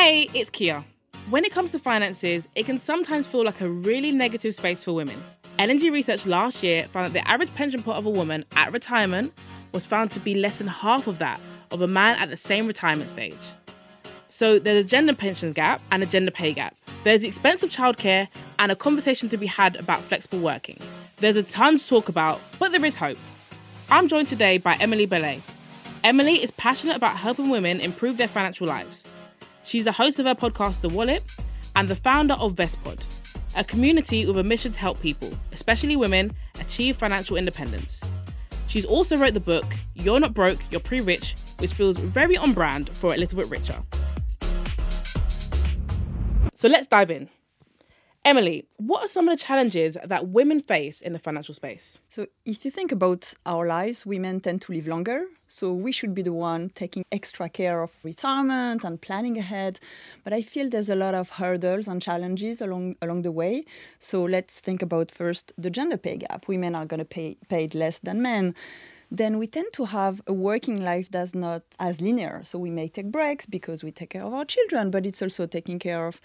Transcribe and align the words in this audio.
Hey, 0.00 0.30
it's 0.32 0.48
Kia. 0.48 0.84
When 1.28 1.44
it 1.44 1.50
comes 1.50 1.72
to 1.72 1.80
finances, 1.80 2.46
it 2.54 2.66
can 2.66 2.78
sometimes 2.78 3.26
feel 3.26 3.44
like 3.44 3.60
a 3.60 3.68
really 3.68 4.12
negative 4.12 4.54
space 4.54 4.84
for 4.84 4.92
women. 4.92 5.20
L&G 5.58 5.90
research 5.90 6.24
last 6.24 6.62
year 6.62 6.86
found 6.92 7.06
that 7.06 7.12
the 7.14 7.28
average 7.28 7.52
pension 7.56 7.82
pot 7.82 7.96
of 7.96 8.06
a 8.06 8.10
woman 8.10 8.44
at 8.54 8.72
retirement 8.72 9.36
was 9.72 9.84
found 9.84 10.12
to 10.12 10.20
be 10.20 10.36
less 10.36 10.58
than 10.58 10.68
half 10.68 11.08
of 11.08 11.18
that 11.18 11.40
of 11.72 11.82
a 11.82 11.88
man 11.88 12.16
at 12.20 12.30
the 12.30 12.36
same 12.36 12.68
retirement 12.68 13.10
stage. 13.10 13.34
So 14.28 14.60
there's 14.60 14.84
a 14.84 14.88
gender 14.88 15.16
pensions 15.16 15.56
gap 15.56 15.80
and 15.90 16.00
a 16.00 16.06
gender 16.06 16.30
pay 16.30 16.52
gap. 16.52 16.76
There's 17.02 17.22
the 17.22 17.28
expense 17.28 17.64
of 17.64 17.70
childcare 17.70 18.28
and 18.60 18.70
a 18.70 18.76
conversation 18.76 19.28
to 19.30 19.36
be 19.36 19.46
had 19.46 19.74
about 19.74 20.02
flexible 20.02 20.38
working. 20.38 20.78
There's 21.16 21.34
a 21.34 21.42
ton 21.42 21.76
to 21.76 21.84
talk 21.84 22.08
about, 22.08 22.40
but 22.60 22.70
there 22.70 22.84
is 22.84 22.94
hope. 22.94 23.18
I'm 23.90 24.06
joined 24.06 24.28
today 24.28 24.58
by 24.58 24.76
Emilie 24.76 25.06
Bellet. 25.06 25.42
Emilie 26.04 26.40
is 26.40 26.52
passionate 26.52 26.96
about 26.96 27.16
helping 27.16 27.50
women 27.50 27.80
improve 27.80 28.16
their 28.16 28.28
financial 28.28 28.68
lives. 28.68 29.02
She's 29.68 29.84
the 29.84 29.92
host 29.92 30.18
of 30.18 30.24
her 30.24 30.34
podcast, 30.34 30.80
The 30.80 30.88
Wallet, 30.88 31.22
and 31.76 31.88
the 31.88 31.94
founder 31.94 32.32
of 32.32 32.54
Vestpod, 32.54 33.02
a 33.54 33.62
community 33.62 34.24
with 34.24 34.38
a 34.38 34.42
mission 34.42 34.72
to 34.72 34.78
help 34.78 34.98
people, 34.98 35.30
especially 35.52 35.94
women, 35.94 36.30
achieve 36.58 36.96
financial 36.96 37.36
independence. 37.36 38.00
She's 38.68 38.86
also 38.86 39.18
wrote 39.18 39.34
the 39.34 39.40
book 39.40 39.66
You're 39.94 40.20
Not 40.20 40.32
Broke, 40.32 40.60
You're 40.70 40.80
Pre 40.80 41.02
Rich, 41.02 41.34
which 41.58 41.74
feels 41.74 41.98
very 41.98 42.38
on 42.38 42.54
brand 42.54 42.88
for 42.96 43.12
a 43.12 43.18
little 43.18 43.36
bit 43.36 43.50
richer. 43.50 43.76
So 46.54 46.68
let's 46.68 46.86
dive 46.86 47.10
in. 47.10 47.28
Emilie, 48.28 48.66
what 48.76 49.02
are 49.02 49.08
some 49.08 49.26
of 49.26 49.38
the 49.38 49.42
challenges 49.42 49.96
that 50.04 50.28
women 50.28 50.60
face 50.60 51.00
in 51.00 51.14
the 51.14 51.18
financial 51.18 51.54
space? 51.54 51.96
So, 52.10 52.26
if 52.44 52.62
you 52.62 52.70
think 52.70 52.92
about 52.92 53.32
our 53.46 53.66
lives, 53.66 54.04
women 54.04 54.40
tend 54.40 54.60
to 54.62 54.72
live 54.74 54.86
longer. 54.86 55.24
So, 55.48 55.72
we 55.72 55.92
should 55.92 56.14
be 56.14 56.20
the 56.20 56.34
one 56.34 56.68
taking 56.74 57.06
extra 57.10 57.48
care 57.48 57.82
of 57.82 57.90
retirement 58.02 58.84
and 58.84 59.00
planning 59.00 59.38
ahead. 59.38 59.80
But 60.24 60.34
I 60.34 60.42
feel 60.42 60.68
there's 60.68 60.90
a 60.90 60.94
lot 60.94 61.14
of 61.14 61.30
hurdles 61.30 61.88
and 61.88 62.02
challenges 62.02 62.60
along, 62.60 62.96
along 63.00 63.22
the 63.22 63.32
way. 63.32 63.64
So, 63.98 64.24
let's 64.24 64.60
think 64.60 64.82
about 64.82 65.10
first 65.10 65.54
the 65.56 65.70
gender 65.70 65.96
pay 65.96 66.18
gap. 66.18 66.48
Women 66.48 66.74
are 66.74 66.84
going 66.84 66.98
to 66.98 67.06
pay 67.06 67.38
paid 67.48 67.74
less 67.74 67.98
than 67.98 68.20
men 68.20 68.54
then 69.10 69.38
we 69.38 69.46
tend 69.46 69.72
to 69.72 69.86
have 69.86 70.20
a 70.26 70.32
working 70.32 70.82
life 70.82 71.10
that's 71.10 71.34
not 71.34 71.62
as 71.78 72.00
linear. 72.00 72.42
So 72.44 72.58
we 72.58 72.70
may 72.70 72.88
take 72.88 73.10
breaks 73.10 73.46
because 73.46 73.82
we 73.82 73.90
take 73.90 74.10
care 74.10 74.24
of 74.24 74.34
our 74.34 74.44
children, 74.44 74.90
but 74.90 75.06
it's 75.06 75.22
also 75.22 75.46
taking 75.46 75.78
care 75.78 76.06
of 76.06 76.20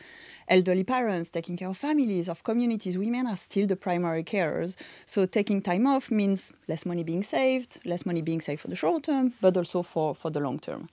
elderly 0.49 0.83
parents, 0.83 1.29
taking 1.29 1.55
care 1.55 1.69
of 1.69 1.77
families, 1.77 2.27
of 2.27 2.43
communities. 2.43 2.97
Women 2.97 3.25
are 3.27 3.37
still 3.37 3.67
the 3.67 3.77
primary 3.77 4.23
carers. 4.23 4.75
So 5.05 5.25
taking 5.25 5.61
time 5.61 5.87
off 5.87 6.11
means 6.11 6.51
less 6.67 6.85
money 6.85 7.03
being 7.03 7.23
saved, 7.23 7.77
less 7.85 8.05
money 8.05 8.21
being 8.21 8.41
saved 8.41 8.61
for 8.61 8.67
the 8.67 8.75
short 8.75 9.03
term, 9.03 9.33
but 9.39 9.55
also 9.55 9.81
for, 9.81 10.13
for 10.13 10.29
the 10.29 10.41
long 10.41 10.59
term. 10.59 10.89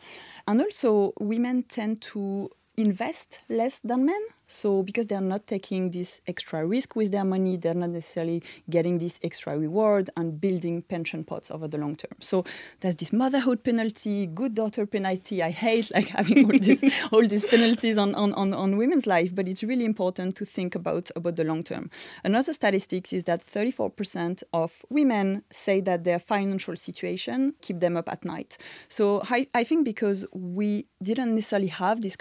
And 0.47 0.60
also, 0.60 1.12
women 1.19 1.64
tend 1.64 2.02
to 2.02 2.50
invest 2.81 3.41
less 3.48 3.81
than 3.81 4.06
men. 4.06 4.20
So 4.50 4.83
because 4.83 5.06
they're 5.06 5.20
not 5.20 5.47
taking 5.47 5.92
this 5.92 6.20
extra 6.27 6.67
risk 6.67 6.97
with 6.97 7.12
their 7.12 7.25
money, 7.25 7.56
they're 7.56 7.72
not 7.72 7.91
necessarily 7.91 8.42
getting 8.69 8.98
this 8.98 9.17
extra 9.22 9.56
reward 9.56 10.11
and 10.17 10.41
building 10.41 10.83
pension 10.83 11.22
pots 11.22 11.53
over 11.53 11.69
the 11.69 11.78
long 11.78 11.95
term. 11.95 12.17
So 12.20 12.45
there's 12.81 12.97
this 12.97 13.12
motherhood 13.12 13.62
penalty, 13.62 14.27
good 14.27 14.55
daughter 14.55 14.87
penalty. 14.87 15.41
I 15.41 15.50
hate 15.50 15.92
like 15.95 16.09
having 16.19 16.47
all 16.47 16.59
these 16.59 16.95
all 17.12 17.28
these 17.28 17.45
penalties 17.45 17.97
on, 17.97 18.12
on, 18.17 18.34
on, 18.34 18.53
on 18.53 18.77
women's 18.77 19.06
life, 19.06 19.33
but 19.33 19.47
it's 19.47 19.62
really 19.62 19.84
important 19.84 20.34
to 20.37 20.44
think 20.44 20.75
about 20.75 21.12
about 21.15 21.37
the 21.37 21.44
long 21.44 21.62
term. 21.62 21.89
Another 22.25 22.53
statistics 22.53 23.12
is 23.12 23.25
that 23.25 23.47
34% 23.47 24.42
of 24.53 24.84
women 24.89 25.44
say 25.53 25.81
that 25.83 26.03
their 26.03 26.19
financial 26.19 26.77
situation 26.77 27.55
keep 27.61 27.78
them 27.78 27.97
up 27.97 28.09
at 28.09 28.25
night. 28.25 28.59
So 28.89 29.22
I, 29.31 29.47
I 29.55 29.62
think 29.62 29.84
because 29.84 30.25
we 30.33 30.87
didn't 31.03 31.34
necessarily 31.37 31.69
have 31.69 32.00
these 32.00 32.17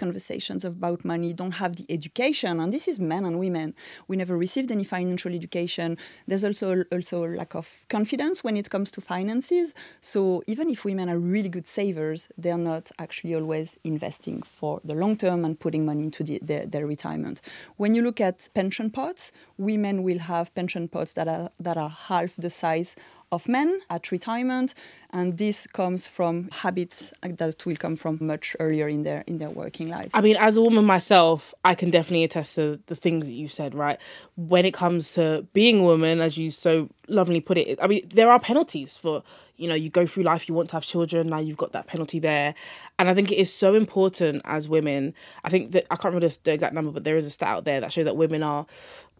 conversations 0.50 0.64
about 0.64 1.04
money, 1.04 1.32
don't 1.32 1.52
have 1.52 1.76
the 1.76 1.86
education 1.88 2.60
and 2.60 2.72
this 2.72 2.88
is 2.88 2.98
men 2.98 3.24
and 3.24 3.38
women. 3.38 3.74
We 4.08 4.16
never 4.16 4.36
received 4.36 4.70
any 4.70 4.84
financial 4.84 5.34
education. 5.34 5.96
There's 6.26 6.44
also 6.44 6.84
also 6.92 7.24
a 7.24 7.36
lack 7.36 7.54
of 7.54 7.66
confidence 7.88 8.44
when 8.44 8.56
it 8.56 8.68
comes 8.70 8.90
to 8.92 9.00
finances. 9.00 9.72
So 10.00 10.42
even 10.46 10.70
if 10.70 10.84
women 10.84 11.08
are 11.08 11.18
really 11.18 11.48
good 11.48 11.66
savers, 11.66 12.26
they're 12.36 12.64
not 12.72 12.90
actually 12.98 13.34
always 13.34 13.76
investing 13.84 14.42
for 14.42 14.80
the 14.84 14.94
long 14.94 15.16
term 15.16 15.44
and 15.44 15.58
putting 15.58 15.84
money 15.84 16.02
into 16.02 16.24
the, 16.24 16.38
their, 16.42 16.66
their 16.66 16.86
retirement. 16.86 17.40
When 17.76 17.94
you 17.94 18.02
look 18.02 18.20
at 18.20 18.48
pension 18.54 18.90
pots, 18.90 19.32
women 19.58 20.02
will 20.02 20.18
have 20.18 20.54
pension 20.54 20.88
pots 20.88 21.12
that 21.12 21.28
are 21.28 21.50
that 21.60 21.76
are 21.76 21.90
half 22.08 22.30
the 22.36 22.50
size 22.50 22.96
of 23.32 23.48
men 23.48 23.80
at 23.88 24.10
retirement 24.10 24.74
and 25.12 25.38
this 25.38 25.66
comes 25.68 26.06
from 26.06 26.48
habits 26.52 27.12
that 27.22 27.64
will 27.64 27.76
come 27.76 27.96
from 27.96 28.18
much 28.20 28.56
earlier 28.58 28.88
in 28.88 29.02
their 29.02 29.22
in 29.26 29.38
their 29.38 29.50
working 29.50 29.88
lives 29.88 30.10
i 30.14 30.20
mean 30.20 30.36
as 30.36 30.56
a 30.56 30.62
woman 30.62 30.84
myself 30.84 31.54
i 31.64 31.74
can 31.74 31.90
definitely 31.90 32.24
attest 32.24 32.54
to 32.56 32.80
the 32.86 32.96
things 32.96 33.26
that 33.26 33.32
you 33.32 33.48
said 33.48 33.74
right? 33.74 33.98
When 34.36 34.64
it 34.64 34.74
comes 34.74 35.12
to 35.14 35.46
being 35.52 35.80
a 35.80 35.82
woman 35.82 36.20
as 36.20 36.36
you 36.36 36.50
so 36.50 36.88
lovingly 37.08 37.40
put 37.40 37.58
it 37.58 37.78
i 37.80 37.86
mean 37.86 38.08
there 38.12 38.30
are 38.30 38.40
penalties 38.40 38.96
for 38.96 39.22
you 39.56 39.68
know 39.68 39.74
you 39.74 39.90
go 39.90 40.06
through 40.06 40.24
life 40.24 40.48
you 40.48 40.54
want 40.54 40.68
to 40.70 40.76
have 40.76 40.84
children 40.84 41.28
now 41.28 41.38
you've 41.38 41.56
got 41.56 41.72
that 41.72 41.86
penalty 41.86 42.18
there. 42.18 42.54
And 42.98 43.08
i 43.08 43.14
think 43.14 43.30
it 43.30 43.36
is 43.36 43.52
so 43.52 43.74
important 43.74 44.42
as 44.44 44.68
women 44.68 45.14
i 45.44 45.50
think 45.50 45.72
that 45.72 45.86
i 45.90 45.96
can't 45.96 46.14
remember 46.14 46.34
the 46.42 46.52
exact 46.52 46.74
number 46.74 46.90
but 46.90 47.04
there 47.04 47.16
is 47.16 47.26
a 47.26 47.30
stat 47.30 47.48
out 47.48 47.64
there 47.64 47.80
that 47.80 47.92
shows 47.92 48.06
that 48.06 48.16
women 48.16 48.42
are 48.42 48.66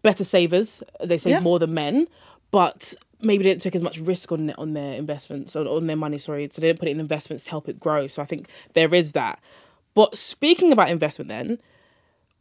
better 0.01 0.23
savers. 0.23 0.81
They 1.03 1.19
save 1.19 1.31
yeah. 1.31 1.39
more 1.41 1.59
than 1.59 1.73
men 1.73 2.07
but 2.51 2.93
maybe 3.23 3.43
they 3.43 3.49
didn't 3.51 3.61
take 3.61 3.75
as 3.75 3.81
much 3.81 3.97
risk 3.97 4.31
on 4.31 4.51
on 4.57 4.73
their 4.73 4.93
investments 4.93 5.55
or 5.55 5.67
on 5.67 5.87
their 5.87 5.95
money. 5.95 6.17
Sorry, 6.17 6.49
so 6.51 6.61
they 6.61 6.67
didn't 6.67 6.79
put 6.79 6.87
it 6.87 6.91
in 6.91 6.99
investments 6.99 7.43
to 7.45 7.49
help 7.49 7.69
it 7.69 7.79
grow. 7.79 8.07
So 8.07 8.21
I 8.21 8.25
think 8.25 8.47
there 8.73 8.93
is 8.93 9.11
that. 9.13 9.39
But 9.93 10.17
speaking 10.17 10.71
about 10.71 10.89
investment, 10.89 11.29
then, 11.29 11.59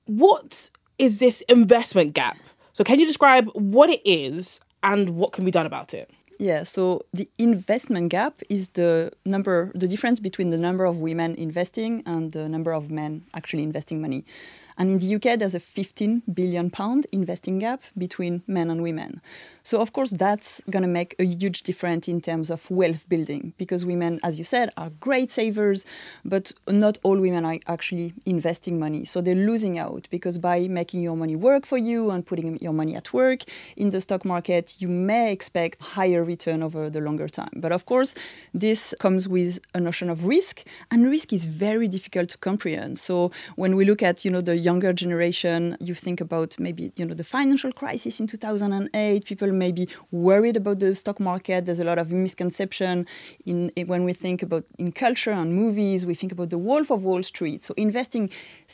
what 0.07 0.71
is 0.99 1.19
this 1.19 1.41
investment 1.43 2.15
gap? 2.15 2.37
So 2.73 2.85
can 2.85 3.01
you 3.01 3.07
describe 3.07 3.49
what 3.55 3.91
it 3.91 4.01
is 4.05 4.61
and 4.83 5.11
what 5.11 5.33
can 5.33 5.45
be 5.45 5.51
done 5.51 5.67
about 5.67 5.93
it? 5.95 6.11
Yeah, 6.39 6.63
so 6.63 7.05
the 7.13 7.29
investment 7.37 8.09
gap 8.09 8.41
is 8.49 8.71
the 8.71 9.13
number, 9.27 9.71
the 9.75 9.87
difference 9.87 10.21
between 10.21 10.49
the 10.49 10.57
number 10.57 10.87
of 10.87 10.97
women 10.97 11.35
investing 11.35 12.03
and 12.07 12.33
the 12.33 12.49
number 12.49 12.73
of 12.73 12.91
men 12.91 13.27
actually 13.35 13.63
investing 13.63 14.01
money. 14.01 14.25
And 14.81 14.91
in 14.91 14.99
the 14.99 15.15
UK, 15.17 15.39
there's 15.39 15.55
a 15.55 15.61
15 15.61 16.23
billion 16.33 16.71
pound 16.71 17.07
investing 17.13 17.59
gap 17.59 17.83
between 17.99 18.43
men 18.47 18.71
and 18.71 18.83
women. 18.83 19.21
So, 19.63 19.83
of 19.83 19.93
course, 19.93 20.11
that's 20.11 20.63
going 20.71 20.83
to 20.83 20.89
make 20.89 21.15
a 21.19 21.25
huge 21.25 21.65
difference 21.65 22.09
in 22.09 22.23
terms 22.23 22.49
of 22.49 22.69
wealth 22.71 23.07
building 23.07 23.53
because 23.59 23.85
women, 23.85 24.19
as 24.23 24.39
you 24.39 24.45
said, 24.45 24.71
are 24.79 24.89
great 25.01 25.31
savers, 25.31 25.85
but 26.25 26.53
not 26.67 26.97
all 27.03 27.19
women 27.19 27.45
are 27.45 27.59
actually 27.67 28.15
investing 28.25 28.79
money. 28.79 29.05
So, 29.05 29.21
they're 29.21 29.35
losing 29.35 29.79
out 29.79 30.09
because 30.11 30.39
by 30.39 30.67
making 30.67 31.03
your 31.03 31.15
money 31.15 31.37
work 31.37 31.67
for 31.67 31.77
you 31.77 32.11
and 32.11 32.25
putting 32.25 32.59
your 32.59 32.73
money 32.73 32.97
at 32.97 33.13
work 33.13 33.41
in 33.77 33.91
the 33.91 34.01
stock 34.01 34.25
market, 34.25 34.77
you 34.79 34.89
may 34.89 35.31
expect 35.31 35.83
higher 35.83 36.25
return 36.25 36.63
over 36.63 36.89
the 36.89 37.01
longer 37.01 37.29
time. 37.29 37.53
But 37.57 37.71
of 37.71 37.85
course, 37.85 38.15
this 38.55 38.95
comes 38.99 39.29
with 39.29 39.59
a 39.75 39.81
notion 39.81 40.09
of 40.09 40.25
risk, 40.25 40.63
and 40.91 41.11
risk 41.11 41.35
is 41.35 41.45
very 41.45 41.87
difficult 41.87 42.31
to 42.31 42.39
comprehend. 42.39 42.99
So, 42.99 43.31
when 43.57 43.77
we 43.77 43.85
look 43.85 44.03
at 44.03 44.25
you 44.25 44.31
know 44.31 44.41
the 44.41 44.57
younger 44.71 44.93
generation, 44.93 45.61
you 45.89 45.95
think 46.07 46.19
about 46.27 46.51
maybe 46.67 46.85
you 46.99 47.05
know 47.07 47.17
the 47.23 47.29
financial 47.37 47.73
crisis 47.83 48.15
in 48.21 48.27
2008, 48.27 49.25
people 49.31 49.51
may 49.65 49.73
be 49.81 49.85
worried 50.29 50.57
about 50.63 50.79
the 50.85 50.91
stock 51.03 51.19
market. 51.31 51.59
There's 51.67 51.83
a 51.87 51.89
lot 51.93 51.99
of 52.03 52.07
misconception 52.27 52.95
in, 53.51 53.59
in 53.77 53.85
when 53.93 54.03
we 54.09 54.13
think 54.25 54.39
about 54.47 54.65
in 54.85 54.89
culture 55.05 55.35
and 55.43 55.49
movies. 55.63 55.99
We 56.13 56.17
think 56.21 56.33
about 56.37 56.51
the 56.55 56.63
Wolf 56.69 56.89
of 56.91 57.01
Wall 57.09 57.23
Street. 57.33 57.61
So 57.67 57.73
investing 57.87 58.25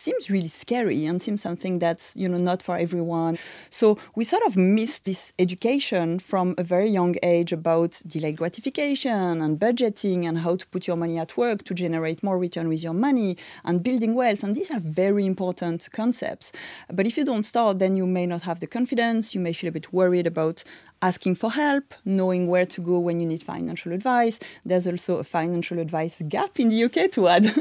seems 0.04 0.22
really 0.34 0.52
scary 0.64 1.00
and 1.08 1.16
seems 1.26 1.40
something 1.48 1.74
that's 1.84 2.06
you 2.22 2.28
know 2.32 2.42
not 2.50 2.60
for 2.66 2.76
everyone. 2.86 3.34
So 3.70 3.86
we 4.18 4.24
sort 4.24 4.44
of 4.48 4.52
miss 4.56 4.92
this 5.08 5.22
education 5.44 6.06
from 6.30 6.46
a 6.58 6.64
very 6.74 6.90
young 6.98 7.14
age 7.22 7.52
about 7.60 7.92
delayed 8.14 8.36
gratification 8.42 9.32
and 9.44 9.52
budgeting 9.66 10.18
and 10.28 10.36
how 10.44 10.54
to 10.60 10.66
put 10.72 10.82
your 10.88 10.98
money 11.04 11.16
at 11.24 11.30
work 11.36 11.58
to 11.68 11.74
generate 11.84 12.18
more 12.22 12.38
return 12.46 12.66
with 12.68 12.82
your 12.86 12.96
money 13.08 13.36
and 13.64 13.82
building 13.82 14.12
wealth. 14.20 14.42
And 14.44 14.54
these 14.54 14.70
are 14.70 14.80
very 14.80 15.24
important 15.24 15.85
concepts. 15.88 16.52
But 16.92 17.06
if 17.06 17.16
you 17.16 17.24
don't 17.24 17.44
start, 17.44 17.78
then 17.78 17.96
you 17.96 18.06
may 18.06 18.26
not 18.26 18.42
have 18.42 18.60
the 18.60 18.66
confidence. 18.66 19.34
You 19.34 19.40
may 19.40 19.52
feel 19.52 19.68
a 19.68 19.72
bit 19.72 19.92
worried 19.92 20.26
about 20.26 20.64
asking 21.02 21.34
for 21.34 21.52
help, 21.52 21.94
knowing 22.04 22.48
where 22.48 22.64
to 22.64 22.80
go 22.80 22.98
when 22.98 23.20
you 23.20 23.26
need 23.26 23.42
financial 23.42 23.92
advice. 23.92 24.38
There's 24.64 24.86
also 24.86 25.18
a 25.18 25.24
financial 25.24 25.78
advice 25.78 26.16
gap 26.28 26.58
in 26.58 26.70
the 26.70 26.84
UK 26.84 27.10
to 27.12 27.28
add 27.28 27.42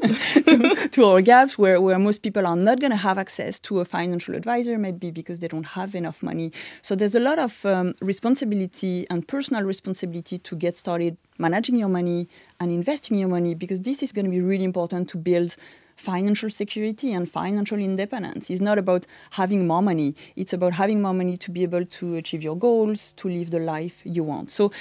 to, 0.45 0.87
to, 0.89 1.05
our 1.05 1.21
gaps 1.21 1.57
where, 1.57 1.81
where 1.81 1.99
most 1.99 2.19
people 2.19 2.47
are 2.47 2.55
not 2.55 2.79
going 2.79 2.91
to 2.91 2.97
have 2.97 3.17
access 3.17 3.59
to 3.59 3.81
a 3.81 3.85
financial 3.85 4.35
advisor, 4.35 4.77
maybe 4.77 5.11
because 5.11 5.39
they 5.39 5.47
don't 5.47 5.65
have 5.65 5.95
enough 5.95 6.23
money. 6.23 6.51
So 6.81 6.95
there's 6.95 7.15
a 7.15 7.19
lot 7.19 7.39
of 7.39 7.65
um, 7.65 7.95
responsibility 8.01 9.05
and 9.09 9.27
personal 9.27 9.63
responsibility 9.63 10.37
to 10.37 10.55
get 10.55 10.77
started 10.77 11.17
managing 11.37 11.75
your 11.75 11.89
money 11.89 12.29
and 12.59 12.71
investing 12.71 13.17
your 13.17 13.29
money 13.29 13.53
because 13.53 13.81
this 13.81 14.01
is 14.01 14.11
going 14.11 14.25
to 14.25 14.31
be 14.31 14.41
really 14.41 14.63
important 14.63 15.09
to 15.09 15.17
build 15.17 15.55
financial 15.95 16.49
security 16.49 17.13
and 17.13 17.31
financial 17.31 17.79
independence. 17.79 18.49
It's 18.49 18.61
not 18.61 18.77
about 18.77 19.05
having 19.31 19.67
more 19.67 19.81
money. 19.81 20.15
It's 20.35 20.53
about 20.53 20.73
having 20.73 21.01
more 21.01 21.13
money 21.13 21.37
to 21.37 21.51
be 21.51 21.63
able 21.63 21.85
to 21.85 22.15
achieve 22.15 22.43
your 22.43 22.57
goals, 22.57 23.13
to 23.17 23.29
live 23.29 23.51
the 23.51 23.59
life 23.59 24.01
you 24.03 24.23
want. 24.23 24.51
So 24.51 24.71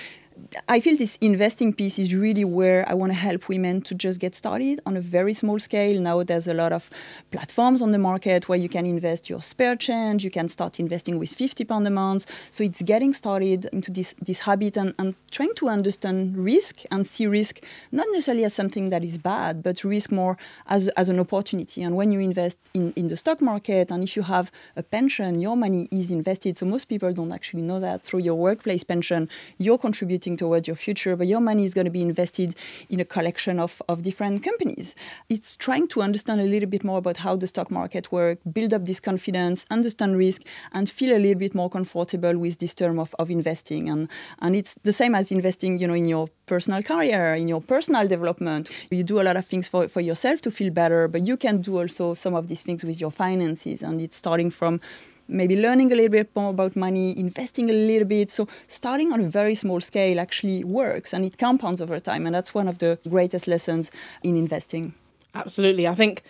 I 0.68 0.80
feel 0.80 0.96
this 0.96 1.16
investing 1.20 1.72
piece 1.72 1.98
is 1.98 2.14
really 2.14 2.44
where 2.44 2.88
I 2.88 2.94
want 2.94 3.12
to 3.12 3.18
help 3.18 3.48
women 3.48 3.82
to 3.82 3.94
just 3.94 4.18
get 4.18 4.34
started 4.34 4.80
on 4.84 4.96
a 4.96 5.00
very 5.00 5.34
small 5.34 5.58
scale. 5.60 6.00
Now 6.00 6.22
there's 6.22 6.48
a 6.48 6.54
lot 6.54 6.72
of 6.72 6.90
platforms 7.30 7.80
on 7.82 7.92
the 7.92 7.98
market 7.98 8.48
where 8.48 8.58
you 8.58 8.68
can 8.68 8.84
invest 8.84 9.30
your 9.30 9.42
spare 9.42 9.76
change, 9.76 10.24
you 10.24 10.30
can 10.30 10.48
start 10.48 10.80
investing 10.80 11.18
with 11.18 11.34
50 11.34 11.64
pounds 11.64 11.86
a 11.86 11.90
month. 11.90 12.26
So 12.50 12.64
it's 12.64 12.82
getting 12.82 13.14
started 13.14 13.68
into 13.72 13.90
this, 13.90 14.14
this 14.20 14.40
habit 14.40 14.76
and, 14.76 14.94
and 14.98 15.14
trying 15.30 15.54
to 15.56 15.68
understand 15.68 16.36
risk 16.36 16.80
and 16.90 17.06
see 17.06 17.26
risk 17.26 17.60
not 17.92 18.06
necessarily 18.10 18.44
as 18.44 18.54
something 18.54 18.90
that 18.90 19.04
is 19.04 19.18
bad, 19.18 19.62
but 19.62 19.84
risk 19.84 20.10
more 20.10 20.36
as, 20.66 20.88
as 20.96 21.08
an 21.08 21.20
opportunity. 21.20 21.82
And 21.82 21.94
when 21.94 22.10
you 22.10 22.20
invest 22.20 22.58
in, 22.74 22.92
in 22.96 23.08
the 23.08 23.16
stock 23.16 23.40
market 23.40 23.90
and 23.90 24.02
if 24.02 24.16
you 24.16 24.22
have 24.22 24.50
a 24.76 24.82
pension, 24.82 25.40
your 25.40 25.56
money 25.56 25.88
is 25.92 26.10
invested. 26.10 26.58
So 26.58 26.66
most 26.66 26.86
people 26.86 27.12
don't 27.12 27.32
actually 27.32 27.62
know 27.62 27.78
that 27.80 28.02
through 28.02 28.20
your 28.20 28.34
workplace 28.34 28.82
pension, 28.82 29.28
you're 29.58 29.78
contributing 29.78 30.23
towards 30.24 30.66
your 30.66 30.76
future, 30.76 31.16
but 31.16 31.26
your 31.26 31.40
money 31.40 31.64
is 31.64 31.74
going 31.74 31.84
to 31.84 31.90
be 31.90 32.02
invested 32.02 32.56
in 32.88 33.00
a 33.00 33.04
collection 33.04 33.60
of, 33.60 33.82
of 33.88 34.02
different 34.02 34.42
companies. 34.42 34.94
It's 35.28 35.54
trying 35.56 35.88
to 35.88 36.02
understand 36.02 36.40
a 36.40 36.44
little 36.44 36.68
bit 36.68 36.82
more 36.82 36.98
about 36.98 37.18
how 37.18 37.36
the 37.36 37.46
stock 37.46 37.70
market 37.70 38.10
works, 38.10 38.40
build 38.50 38.72
up 38.72 38.86
this 38.86 39.00
confidence, 39.00 39.66
understand 39.70 40.16
risk, 40.16 40.42
and 40.72 40.88
feel 40.88 41.14
a 41.14 41.20
little 41.20 41.38
bit 41.38 41.54
more 41.54 41.68
comfortable 41.68 42.38
with 42.38 42.58
this 42.58 42.74
term 42.74 42.98
of, 42.98 43.14
of 43.18 43.30
investing. 43.30 43.88
And, 43.88 44.08
and 44.40 44.56
it's 44.56 44.74
the 44.82 44.92
same 44.92 45.14
as 45.14 45.30
investing, 45.30 45.78
you 45.78 45.86
know, 45.86 45.94
in 45.94 46.06
your 46.06 46.28
personal 46.46 46.82
career, 46.82 47.34
in 47.34 47.48
your 47.48 47.60
personal 47.60 48.08
development. 48.08 48.70
You 48.90 49.04
do 49.04 49.20
a 49.20 49.24
lot 49.24 49.36
of 49.36 49.46
things 49.46 49.68
for, 49.68 49.88
for 49.88 50.00
yourself 50.00 50.40
to 50.42 50.50
feel 50.50 50.72
better, 50.72 51.08
but 51.08 51.26
you 51.26 51.36
can 51.36 51.60
do 51.60 51.78
also 51.78 52.14
some 52.14 52.34
of 52.34 52.48
these 52.48 52.62
things 52.62 52.84
with 52.84 53.00
your 53.00 53.10
finances. 53.10 53.82
And 53.82 54.00
it's 54.00 54.16
starting 54.16 54.50
from 54.50 54.80
maybe 55.28 55.56
learning 55.56 55.92
a 55.92 55.94
little 55.94 56.10
bit 56.10 56.30
more 56.34 56.50
about 56.50 56.76
money, 56.76 57.18
investing 57.18 57.70
a 57.70 57.72
little 57.72 58.06
bit. 58.06 58.30
So 58.30 58.48
starting 58.68 59.12
on 59.12 59.20
a 59.20 59.28
very 59.28 59.54
small 59.54 59.80
scale 59.80 60.20
actually 60.20 60.64
works 60.64 61.12
and 61.12 61.24
it 61.24 61.38
compounds 61.38 61.80
over 61.80 61.98
time. 62.00 62.26
And 62.26 62.34
that's 62.34 62.54
one 62.54 62.68
of 62.68 62.78
the 62.78 62.98
greatest 63.08 63.46
lessons 63.46 63.90
in 64.22 64.36
investing. 64.36 64.94
Absolutely. 65.34 65.88
I 65.88 65.94
think 65.94 66.22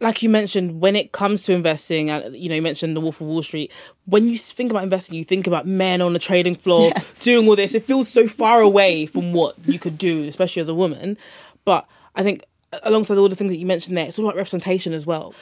like 0.00 0.22
you 0.22 0.30
mentioned, 0.30 0.80
when 0.80 0.96
it 0.96 1.12
comes 1.12 1.42
to 1.42 1.52
investing, 1.52 2.10
uh, 2.10 2.30
you 2.32 2.48
know, 2.48 2.54
you 2.54 2.62
mentioned 2.62 2.96
the 2.96 3.00
Wolf 3.00 3.20
of 3.20 3.26
Wall 3.26 3.42
Street. 3.42 3.70
When 4.06 4.28
you 4.28 4.38
think 4.38 4.70
about 4.70 4.82
investing, 4.82 5.16
you 5.16 5.24
think 5.24 5.46
about 5.46 5.66
men 5.66 6.00
on 6.00 6.14
the 6.14 6.18
trading 6.18 6.54
floor 6.54 6.90
yes. 6.94 7.04
doing 7.20 7.46
all 7.46 7.56
this. 7.56 7.74
It 7.74 7.86
feels 7.86 8.08
so 8.08 8.26
far 8.26 8.60
away 8.60 9.06
from 9.06 9.34
what 9.34 9.56
you 9.66 9.78
could 9.78 9.98
do, 9.98 10.24
especially 10.24 10.62
as 10.62 10.68
a 10.68 10.74
woman. 10.74 11.18
But 11.66 11.86
I 12.14 12.22
think 12.22 12.44
alongside 12.82 13.18
all 13.18 13.28
the 13.28 13.36
things 13.36 13.50
that 13.50 13.58
you 13.58 13.66
mentioned 13.66 13.96
there, 13.96 14.06
it's 14.06 14.18
all 14.18 14.24
about 14.24 14.36
representation 14.36 14.94
as 14.94 15.04
well. 15.04 15.34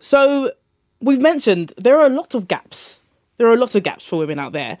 So 0.00 0.50
we've 1.00 1.20
mentioned 1.20 1.72
there 1.76 1.98
are 1.98 2.06
a 2.06 2.10
lot 2.10 2.34
of 2.34 2.48
gaps. 2.48 3.00
There 3.36 3.48
are 3.48 3.54
a 3.54 3.58
lot 3.58 3.74
of 3.74 3.82
gaps 3.82 4.04
for 4.04 4.18
women 4.18 4.38
out 4.38 4.52
there. 4.52 4.78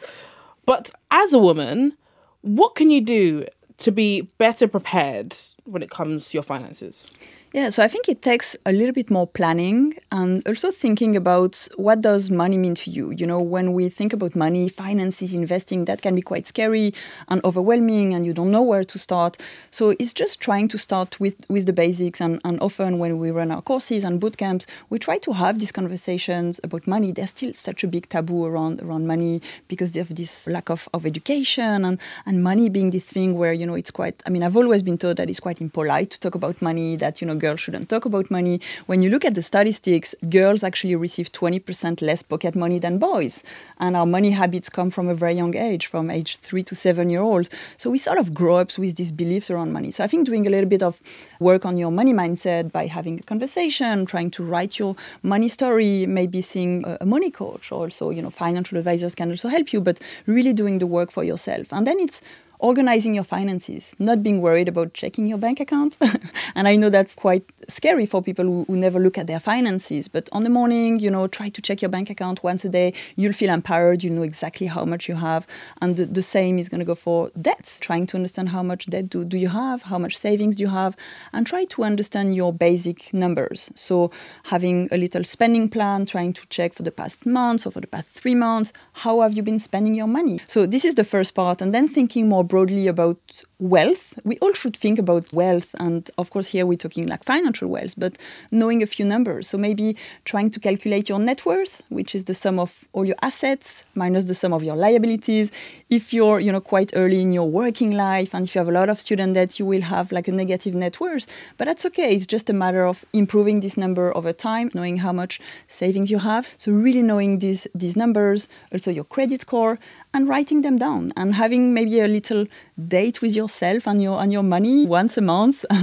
But 0.66 0.90
as 1.10 1.32
a 1.32 1.38
woman, 1.38 1.96
what 2.42 2.74
can 2.74 2.90
you 2.90 3.00
do 3.00 3.46
to 3.78 3.90
be 3.90 4.22
better 4.38 4.68
prepared 4.68 5.34
when 5.64 5.82
it 5.82 5.90
comes 5.90 6.28
to 6.28 6.36
your 6.36 6.42
finances? 6.42 7.04
Yeah, 7.52 7.70
so 7.70 7.82
I 7.82 7.88
think 7.88 8.08
it 8.08 8.22
takes 8.22 8.56
a 8.64 8.70
little 8.70 8.92
bit 8.92 9.10
more 9.10 9.26
planning 9.26 9.94
and 10.12 10.40
also 10.46 10.70
thinking 10.70 11.16
about 11.16 11.66
what 11.74 12.00
does 12.00 12.30
money 12.30 12.56
mean 12.56 12.76
to 12.76 12.92
you. 12.92 13.10
You 13.10 13.26
know, 13.26 13.40
when 13.40 13.72
we 13.72 13.88
think 13.88 14.12
about 14.12 14.36
money, 14.36 14.68
finances, 14.68 15.34
investing, 15.34 15.86
that 15.86 16.00
can 16.00 16.14
be 16.14 16.22
quite 16.22 16.46
scary 16.46 16.94
and 17.26 17.44
overwhelming 17.44 18.14
and 18.14 18.24
you 18.24 18.32
don't 18.32 18.52
know 18.52 18.62
where 18.62 18.84
to 18.84 18.98
start. 19.00 19.36
So 19.72 19.96
it's 19.98 20.12
just 20.12 20.38
trying 20.38 20.68
to 20.68 20.78
start 20.78 21.18
with, 21.18 21.34
with 21.48 21.66
the 21.66 21.72
basics 21.72 22.20
and, 22.20 22.40
and 22.44 22.60
often 22.60 23.00
when 23.00 23.18
we 23.18 23.32
run 23.32 23.50
our 23.50 23.62
courses 23.62 24.04
and 24.04 24.20
boot 24.20 24.36
camps, 24.36 24.64
we 24.88 25.00
try 25.00 25.18
to 25.18 25.32
have 25.32 25.58
these 25.58 25.72
conversations 25.72 26.60
about 26.62 26.86
money. 26.86 27.10
There's 27.10 27.30
still 27.30 27.52
such 27.52 27.82
a 27.82 27.88
big 27.88 28.08
taboo 28.10 28.44
around 28.44 28.80
around 28.80 29.08
money 29.08 29.42
because 29.66 29.96
of 29.96 30.14
this 30.14 30.46
lack 30.46 30.70
of, 30.70 30.88
of 30.94 31.04
education 31.04 31.84
and, 31.84 31.98
and 32.26 32.44
money 32.44 32.68
being 32.68 32.90
this 32.90 33.06
thing 33.06 33.36
where, 33.36 33.52
you 33.52 33.66
know, 33.66 33.74
it's 33.74 33.90
quite 33.90 34.22
I 34.24 34.30
mean, 34.30 34.44
I've 34.44 34.56
always 34.56 34.84
been 34.84 34.98
told 34.98 35.16
that 35.16 35.28
it's 35.28 35.40
quite 35.40 35.60
impolite 35.60 36.10
to 36.10 36.20
talk 36.20 36.36
about 36.36 36.62
money, 36.62 36.94
that, 36.94 37.20
you 37.20 37.26
know, 37.26 37.39
girls 37.40 37.60
shouldn't 37.60 37.88
talk 37.88 38.04
about 38.04 38.30
money. 38.30 38.60
When 38.86 39.02
you 39.02 39.10
look 39.10 39.24
at 39.24 39.34
the 39.34 39.42
statistics, 39.42 40.14
girls 40.28 40.62
actually 40.62 40.94
receive 40.94 41.32
20% 41.32 42.02
less 42.02 42.22
pocket 42.22 42.54
money 42.54 42.78
than 42.78 42.98
boys. 42.98 43.42
And 43.78 43.96
our 43.96 44.06
money 44.06 44.30
habits 44.30 44.68
come 44.68 44.90
from 44.90 45.08
a 45.08 45.14
very 45.14 45.34
young 45.34 45.56
age, 45.56 45.86
from 45.86 46.10
age 46.10 46.36
three 46.36 46.62
to 46.64 46.74
seven 46.74 47.10
year 47.10 47.22
old. 47.22 47.48
So 47.76 47.90
we 47.90 47.98
sort 47.98 48.18
of 48.18 48.32
grow 48.32 48.56
up 48.56 48.78
with 48.78 48.96
these 48.96 49.10
beliefs 49.10 49.50
around 49.50 49.72
money. 49.72 49.90
So 49.90 50.04
I 50.04 50.06
think 50.06 50.26
doing 50.26 50.46
a 50.46 50.50
little 50.50 50.68
bit 50.68 50.82
of 50.82 51.00
work 51.40 51.64
on 51.64 51.76
your 51.76 51.90
money 51.90 52.12
mindset 52.12 52.70
by 52.70 52.86
having 52.86 53.18
a 53.18 53.22
conversation, 53.22 54.06
trying 54.06 54.30
to 54.32 54.44
write 54.44 54.78
your 54.78 54.94
money 55.22 55.48
story, 55.48 56.06
maybe 56.06 56.40
seeing 56.42 56.84
a 57.00 57.06
money 57.06 57.30
coach 57.30 57.72
also, 57.72 58.10
you 58.10 58.22
know, 58.22 58.30
financial 58.30 58.78
advisors 58.78 59.14
can 59.14 59.30
also 59.30 59.48
help 59.48 59.72
you, 59.72 59.80
but 59.80 59.98
really 60.26 60.52
doing 60.52 60.78
the 60.78 60.86
work 60.86 61.10
for 61.10 61.24
yourself. 61.24 61.72
And 61.72 61.86
then 61.86 61.98
it's 61.98 62.20
organizing 62.60 63.14
your 63.14 63.24
finances, 63.24 63.94
not 63.98 64.22
being 64.22 64.40
worried 64.40 64.68
about 64.68 64.94
checking 64.94 65.26
your 65.26 65.38
bank 65.38 65.60
account. 65.60 65.96
and 66.54 66.68
I 66.68 66.76
know 66.76 66.90
that's 66.90 67.14
quite 67.14 67.44
scary 67.68 68.06
for 68.06 68.22
people 68.22 68.44
who, 68.44 68.64
who, 68.66 68.76
never 68.76 69.00
look 69.00 69.18
at 69.18 69.26
their 69.26 69.40
finances. 69.40 70.08
But 70.08 70.28
on 70.32 70.44
the 70.44 70.50
morning, 70.50 71.00
you 71.00 71.10
know, 71.10 71.26
try 71.26 71.48
to 71.48 71.62
check 71.62 71.82
your 71.82 71.88
bank 71.88 72.10
account 72.10 72.42
once 72.42 72.64
a 72.64 72.68
day. 72.68 72.92
You'll 73.16 73.32
feel 73.32 73.50
empowered. 73.50 74.04
You 74.04 74.10
know 74.10 74.22
exactly 74.22 74.66
how 74.66 74.84
much 74.84 75.08
you 75.08 75.16
have. 75.16 75.46
And 75.80 75.96
the, 75.96 76.06
the 76.06 76.22
same 76.22 76.58
is 76.58 76.68
going 76.68 76.80
to 76.80 76.84
go 76.84 76.94
for 76.94 77.30
debts, 77.40 77.80
trying 77.80 78.06
to 78.08 78.16
understand 78.16 78.50
how 78.50 78.62
much 78.62 78.86
debt 78.86 79.08
do, 79.08 79.24
do 79.24 79.38
you 79.38 79.48
have, 79.48 79.82
how 79.82 79.98
much 79.98 80.18
savings 80.18 80.56
do 80.56 80.62
you 80.62 80.70
have, 80.70 80.96
and 81.32 81.46
try 81.46 81.64
to 81.64 81.84
understand 81.84 82.36
your 82.36 82.52
basic 82.52 83.12
numbers. 83.12 83.70
So 83.74 84.10
having 84.44 84.88
a 84.92 84.96
little 84.96 85.24
spending 85.24 85.68
plan, 85.68 86.06
trying 86.06 86.32
to 86.34 86.46
check 86.48 86.74
for 86.74 86.82
the 86.82 86.90
past 86.90 87.24
months 87.26 87.66
or 87.66 87.70
for 87.70 87.80
the 87.80 87.86
past 87.86 88.08
three 88.14 88.34
months, 88.34 88.72
how 88.92 89.20
have 89.20 89.32
you 89.32 89.42
been 89.42 89.58
spending 89.58 89.94
your 89.94 90.06
money? 90.06 90.40
So 90.46 90.66
this 90.66 90.84
is 90.84 90.94
the 90.94 91.04
first 91.04 91.34
part. 91.34 91.60
And 91.60 91.74
then 91.74 91.88
thinking 91.88 92.28
more 92.28 92.44
broadly 92.50 92.88
about 92.88 93.20
wealth. 93.60 94.18
We 94.24 94.36
all 94.38 94.52
should 94.52 94.76
think 94.76 94.98
about 94.98 95.32
wealth. 95.32 95.68
And 95.78 96.10
of 96.18 96.30
course, 96.30 96.48
here 96.48 96.66
we're 96.66 96.76
talking 96.76 97.06
like 97.06 97.24
financial 97.24 97.68
wealth, 97.68 97.94
but 97.96 98.18
knowing 98.50 98.82
a 98.82 98.86
few 98.86 99.04
numbers. 99.04 99.48
So 99.48 99.56
maybe 99.56 99.96
trying 100.24 100.50
to 100.50 100.60
calculate 100.60 101.08
your 101.08 101.20
net 101.20 101.46
worth, 101.46 101.80
which 101.88 102.14
is 102.14 102.24
the 102.24 102.34
sum 102.34 102.58
of 102.58 102.84
all 102.92 103.04
your 103.04 103.16
assets 103.22 103.68
minus 103.94 104.24
the 104.24 104.34
sum 104.34 104.52
of 104.52 104.62
your 104.62 104.76
liabilities. 104.76 105.50
If 105.88 106.12
you're, 106.12 106.40
you 106.40 106.50
know, 106.50 106.60
quite 106.60 106.90
early 106.94 107.20
in 107.20 107.32
your 107.32 107.48
working 107.48 107.92
life 107.92 108.34
and 108.34 108.44
if 108.46 108.54
you 108.54 108.58
have 108.58 108.68
a 108.68 108.72
lot 108.72 108.88
of 108.88 109.00
student 109.00 109.34
debt, 109.34 109.58
you 109.58 109.66
will 109.66 109.82
have 109.82 110.10
like 110.10 110.26
a 110.26 110.32
negative 110.32 110.74
net 110.74 110.98
worth. 110.98 111.26
But 111.56 111.66
that's 111.66 111.86
okay. 111.86 112.14
It's 112.14 112.26
just 112.26 112.50
a 112.50 112.52
matter 112.52 112.84
of 112.84 113.04
improving 113.12 113.60
this 113.60 113.76
number 113.76 114.16
over 114.16 114.32
time, 114.32 114.70
knowing 114.74 114.98
how 114.98 115.12
much 115.12 115.40
savings 115.68 116.10
you 116.10 116.18
have. 116.18 116.48
So 116.58 116.72
really 116.72 117.02
knowing 117.02 117.38
these 117.38 117.68
these 117.74 117.96
numbers, 117.96 118.48
also 118.72 118.90
your 118.90 119.04
credit 119.04 119.42
score, 119.42 119.78
and 120.12 120.28
writing 120.28 120.62
them 120.62 120.78
down 120.78 121.12
and 121.16 121.34
having 121.34 121.72
maybe 121.72 122.00
a 122.00 122.08
little 122.08 122.46
date 122.86 123.20
with 123.20 123.32
yourself 123.32 123.86
and 123.86 124.02
your 124.02 124.20
and 124.20 124.32
your 124.32 124.42
money 124.42 124.86
once 124.86 125.16
a 125.16 125.20
month. 125.20 125.64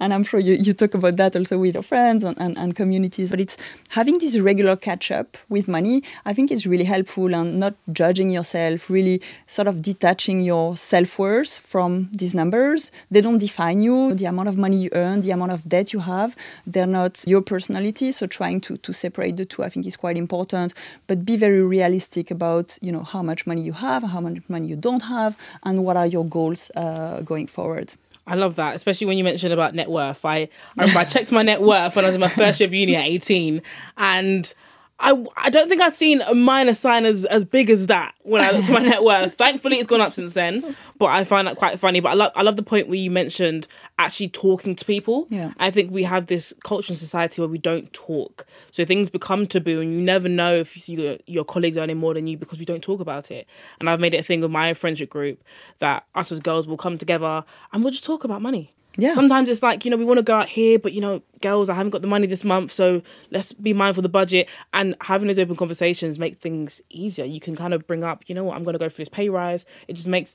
And 0.00 0.14
i'm 0.14 0.22
sure 0.22 0.40
you, 0.40 0.54
you 0.54 0.72
talk 0.72 0.94
about 0.94 1.16
that 1.16 1.34
also 1.34 1.58
with 1.58 1.74
your 1.74 1.82
friends 1.82 2.22
and, 2.22 2.36
and, 2.38 2.56
and 2.56 2.76
communities 2.76 3.30
but 3.30 3.40
it's 3.40 3.56
having 3.90 4.18
this 4.18 4.38
regular 4.38 4.76
catch 4.76 5.10
up 5.10 5.36
with 5.48 5.66
money 5.66 6.02
i 6.24 6.32
think 6.32 6.52
is 6.52 6.66
really 6.66 6.84
helpful 6.84 7.34
and 7.34 7.58
not 7.58 7.74
judging 7.92 8.30
yourself 8.30 8.88
really 8.88 9.20
sort 9.46 9.66
of 9.68 9.82
detaching 9.82 10.40
your 10.40 10.76
self-worth 10.76 11.58
from 11.58 12.08
these 12.12 12.34
numbers. 12.34 12.90
They 13.10 13.20
don't 13.20 13.38
define 13.38 13.80
you. 13.80 14.14
The 14.14 14.26
amount 14.26 14.48
of 14.48 14.56
money 14.56 14.78
you 14.78 14.90
earn 14.92 15.22
the 15.22 15.30
amount 15.30 15.52
of 15.52 15.68
debt 15.68 15.92
you 15.92 16.00
have 16.00 16.34
they're 16.66 16.86
not 16.86 17.24
your 17.26 17.40
personality. 17.40 18.12
So 18.12 18.26
trying 18.26 18.60
to, 18.62 18.76
to 18.78 18.92
separate 18.92 19.36
the 19.36 19.44
two 19.44 19.64
i 19.64 19.68
think 19.68 19.86
is 19.86 19.96
quite 19.96 20.16
important. 20.16 20.72
But 21.06 21.24
be 21.24 21.36
very 21.36 21.62
realistic 21.62 22.30
about 22.30 22.78
you 22.80 22.92
know 22.92 23.02
how 23.02 23.22
much 23.22 23.46
money 23.46 23.67
you 23.68 23.74
have 23.88 24.02
how 24.02 24.20
much 24.20 24.38
money 24.48 24.66
you 24.72 24.76
don't 24.88 25.04
have 25.16 25.32
and 25.66 25.84
what 25.84 25.96
are 25.96 26.06
your 26.06 26.24
goals 26.36 26.70
uh, 26.74 27.20
going 27.20 27.46
forward. 27.46 27.88
I 28.26 28.34
love 28.34 28.56
that, 28.56 28.76
especially 28.76 29.06
when 29.06 29.16
you 29.16 29.24
mentioned 29.24 29.52
about 29.52 29.74
net 29.74 29.90
worth. 29.90 30.22
I, 30.24 30.36
I 30.36 30.48
remember 30.76 31.00
I 31.00 31.04
checked 31.04 31.32
my 31.32 31.42
net 31.42 31.60
worth 31.62 31.96
when 31.96 32.04
I 32.04 32.08
was 32.08 32.14
in 32.14 32.20
my 32.20 32.28
first 32.28 32.60
year 32.60 32.66
of 32.66 32.74
uni 32.74 32.94
at 32.94 33.06
18, 33.06 33.62
and 33.96 34.54
I, 35.00 35.24
I 35.36 35.50
don't 35.50 35.68
think 35.68 35.80
I've 35.80 35.94
seen 35.94 36.22
a 36.22 36.34
minus 36.34 36.80
sign 36.80 37.04
as, 37.04 37.24
as 37.26 37.44
big 37.44 37.70
as 37.70 37.86
that 37.86 38.14
when 38.22 38.42
I 38.42 38.50
looked 38.50 38.68
at 38.68 38.72
my 38.72 38.82
net 38.82 39.04
worth. 39.04 39.34
Thankfully, 39.38 39.78
it's 39.78 39.86
gone 39.86 40.00
up 40.00 40.12
since 40.12 40.34
then, 40.34 40.76
but 40.98 41.06
I 41.06 41.22
find 41.22 41.46
that 41.46 41.56
quite 41.56 41.78
funny. 41.78 42.00
But 42.00 42.10
I 42.10 42.14
love 42.14 42.32
I 42.34 42.42
love 42.42 42.56
the 42.56 42.64
point 42.64 42.88
where 42.88 42.96
you 42.96 43.10
mentioned 43.10 43.68
actually 43.98 44.28
talking 44.30 44.74
to 44.74 44.84
people. 44.84 45.28
Yeah. 45.30 45.52
I 45.58 45.70
think 45.70 45.92
we 45.92 46.02
have 46.02 46.26
this 46.26 46.52
culture 46.64 46.92
in 46.92 46.98
society 46.98 47.40
where 47.40 47.48
we 47.48 47.58
don't 47.58 47.92
talk, 47.92 48.44
so 48.72 48.84
things 48.84 49.08
become 49.08 49.46
taboo, 49.46 49.80
and 49.80 49.92
you 49.92 50.00
never 50.00 50.28
know 50.28 50.56
if 50.56 50.88
you, 50.88 51.18
your 51.26 51.44
colleagues 51.44 51.76
are 51.76 51.82
earning 51.82 51.98
more 51.98 52.14
than 52.14 52.26
you 52.26 52.36
because 52.36 52.58
we 52.58 52.64
don't 52.64 52.82
talk 52.82 53.00
about 53.00 53.30
it. 53.30 53.46
And 53.78 53.88
I've 53.88 54.00
made 54.00 54.14
it 54.14 54.18
a 54.18 54.24
thing 54.24 54.40
with 54.40 54.50
my 54.50 54.74
friendship 54.74 55.10
group 55.10 55.42
that 55.78 56.06
us 56.16 56.32
as 56.32 56.40
girls 56.40 56.66
will 56.66 56.76
come 56.76 56.98
together 56.98 57.44
and 57.72 57.84
we'll 57.84 57.92
just 57.92 58.04
talk 58.04 58.24
about 58.24 58.42
money 58.42 58.74
yeah. 58.96 59.14
Sometimes 59.14 59.48
it's 59.48 59.62
like, 59.62 59.84
you 59.84 59.90
know, 59.90 59.96
we 59.96 60.04
want 60.04 60.18
to 60.18 60.24
go 60.24 60.34
out 60.34 60.48
here, 60.48 60.78
but, 60.78 60.92
you 60.92 61.00
know, 61.00 61.22
girls, 61.40 61.68
I 61.68 61.74
haven't 61.74 61.90
got 61.90 62.02
the 62.02 62.08
money 62.08 62.26
this 62.26 62.42
month, 62.42 62.72
so 62.72 63.02
let's 63.30 63.52
be 63.52 63.72
mindful 63.72 64.00
of 64.00 64.04
the 64.04 64.08
budget. 64.08 64.48
And 64.72 64.96
having 65.00 65.28
those 65.28 65.38
open 65.38 65.56
conversations 65.56 66.18
make 66.18 66.40
things 66.40 66.80
easier. 66.90 67.24
You 67.24 67.40
can 67.40 67.54
kind 67.54 67.74
of 67.74 67.86
bring 67.86 68.02
up, 68.02 68.24
you 68.26 68.34
know 68.34 68.44
what, 68.44 68.56
I'm 68.56 68.64
going 68.64 68.72
to 68.72 68.78
go 68.78 68.88
for 68.88 68.96
this 68.96 69.08
pay 69.08 69.28
rise. 69.28 69.64
It 69.86 69.94
just 69.94 70.08
makes 70.08 70.32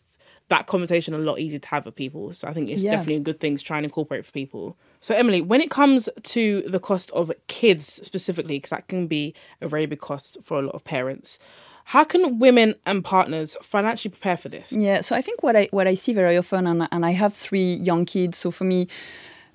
that 0.50 0.68
conversation 0.68 1.14
a 1.14 1.18
lot 1.18 1.40
easier 1.40 1.60
to 1.60 1.68
have 1.70 1.86
with 1.86 1.96
people. 1.96 2.34
So 2.34 2.48
I 2.48 2.54
think 2.54 2.70
it's 2.70 2.82
yeah. 2.82 2.92
definitely 2.92 3.16
a 3.16 3.22
good 3.22 3.40
thing 3.40 3.58
to 3.58 3.64
try 3.64 3.78
and 3.78 3.86
incorporate 3.86 4.26
for 4.26 4.32
people. 4.32 4.78
So, 5.02 5.14
Emilie, 5.14 5.42
when 5.42 5.62
it 5.62 5.70
comes 5.70 6.08
to 6.22 6.62
the 6.62 6.80
cost 6.80 7.12
of 7.12 7.32
kids 7.48 8.00
specifically, 8.04 8.58
because 8.58 8.70
that 8.70 8.88
can 8.88 9.08
be 9.08 9.34
a 9.62 9.68
very 9.68 9.86
big 9.86 10.00
cost 10.00 10.38
for 10.44 10.60
a 10.60 10.62
lot 10.62 10.76
of 10.76 10.84
parents, 10.84 11.40
How 11.86 12.04
can 12.04 12.40
women 12.40 12.76
and 12.86 13.04
partners 13.04 13.56
financially 13.62 14.12
prepare 14.12 14.38
for 14.38 14.50
this? 14.50 14.72
Yeah, 14.72 15.02
so 15.02 15.16
I 15.16 15.22
think 15.22 15.44
what 15.44 15.56
I 15.56 15.68
what 15.72 15.88
I 15.88 15.94
see 15.94 16.14
very 16.14 16.38
often, 16.38 16.68
and, 16.68 16.88
and 16.92 17.06
I 17.06 17.12
have 17.12 17.34
three 17.34 17.76
young 17.76 18.06
kids, 18.06 18.38
so 18.38 18.52
for 18.52 18.64
me, 18.64 18.88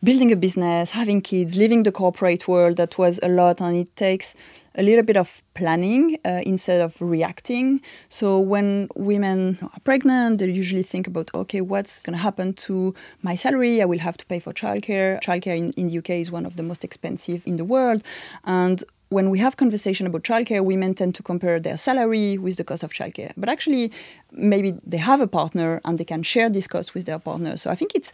building 0.02 0.30
a 0.30 0.36
business, 0.36 0.92
having 0.92 1.20
kids, 1.20 1.56
leaving 1.56 1.82
the 1.82 1.92
corporate 1.92 2.46
world, 2.46 2.76
that 2.76 2.98
was 2.98 3.18
a 3.22 3.28
lot, 3.28 3.60
and 3.60 3.76
it 3.76 3.94
takes 3.96 4.34
a 4.78 4.82
little 4.82 5.02
bit 5.02 5.16
of 5.16 5.42
planning 5.54 6.18
uh, 6.24 6.40
instead 6.46 6.80
of 6.80 6.94
reacting. 7.00 7.80
So 8.08 8.38
when 8.38 8.88
women 8.94 9.58
are 9.60 9.80
pregnant, 9.82 10.38
they 10.38 10.46
usually 10.46 10.84
think 10.84 11.08
about, 11.08 11.30
okay, 11.34 11.60
what's 11.60 12.00
going 12.02 12.16
to 12.16 12.22
happen 12.22 12.54
to 12.54 12.94
my 13.22 13.34
salary? 13.34 13.82
I 13.82 13.86
will 13.86 13.98
have 13.98 14.16
to 14.18 14.26
pay 14.26 14.38
for 14.38 14.52
childcare. 14.52 15.20
Childcare 15.20 15.58
in, 15.58 15.70
in 15.72 15.88
the 15.88 15.98
UK 15.98 16.10
is 16.10 16.30
one 16.30 16.46
of 16.46 16.56
the 16.56 16.62
most 16.62 16.84
expensive 16.84 17.42
in 17.44 17.56
the 17.56 17.64
world. 17.64 18.04
And 18.44 18.84
when 19.10 19.30
we 19.30 19.38
have 19.38 19.56
conversation 19.56 20.06
about 20.06 20.22
childcare, 20.22 20.62
women 20.62 20.94
tend 20.94 21.14
to 21.14 21.22
compare 21.22 21.58
their 21.58 21.78
salary 21.78 22.36
with 22.36 22.56
the 22.56 22.64
cost 22.64 22.82
of 22.82 22.92
childcare. 22.92 23.32
But 23.36 23.48
actually, 23.48 23.90
maybe 24.32 24.74
they 24.84 24.98
have 24.98 25.20
a 25.20 25.26
partner 25.26 25.80
and 25.84 25.98
they 25.98 26.04
can 26.04 26.22
share 26.22 26.50
this 26.50 26.66
cost 26.66 26.94
with 26.94 27.06
their 27.06 27.18
partner. 27.18 27.56
So 27.56 27.70
I 27.70 27.74
think 27.74 27.92
it's 27.94 28.12